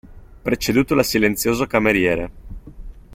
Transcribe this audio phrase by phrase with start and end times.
[0.41, 2.31] Preceduto dal silenzioso cameriere.